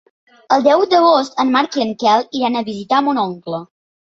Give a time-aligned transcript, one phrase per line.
[0.55, 3.63] El deu d'agost en Marc i en Quel iran a visitar mon oncle.